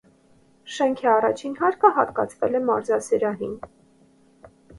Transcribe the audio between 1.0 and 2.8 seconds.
առաջին հարկը հատկացվել է